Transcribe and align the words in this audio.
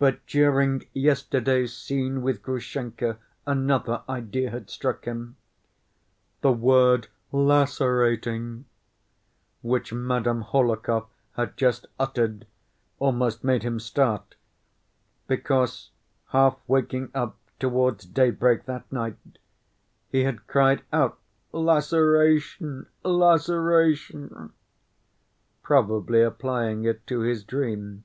But 0.00 0.26
during 0.26 0.82
yesterday's 0.94 1.72
scene 1.72 2.22
with 2.22 2.42
Grushenka 2.42 3.18
another 3.46 4.02
idea 4.08 4.50
had 4.50 4.68
struck 4.68 5.04
him. 5.04 5.36
The 6.40 6.50
word 6.50 7.06
"lacerating," 7.30 8.64
which 9.62 9.92
Madame 9.92 10.42
Hohlakov 10.42 11.06
had 11.36 11.56
just 11.56 11.86
uttered, 12.00 12.48
almost 12.98 13.44
made 13.44 13.62
him 13.62 13.78
start, 13.78 14.34
because 15.28 15.92
half 16.30 16.58
waking 16.66 17.12
up 17.14 17.38
towards 17.60 18.06
daybreak 18.06 18.64
that 18.64 18.90
night 18.90 19.38
he 20.10 20.24
had 20.24 20.48
cried 20.48 20.82
out 20.92 21.20
"Laceration, 21.52 22.86
laceration," 23.04 24.52
probably 25.62 26.22
applying 26.22 26.82
it 26.82 27.06
to 27.06 27.20
his 27.20 27.44
dream. 27.44 28.02